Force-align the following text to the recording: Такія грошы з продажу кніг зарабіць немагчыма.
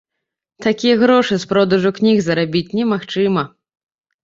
Такія 0.65 0.95
грошы 1.03 1.37
з 1.43 1.51
продажу 1.51 1.93
кніг 1.99 2.17
зарабіць 2.29 2.65
немагчыма. 2.81 3.47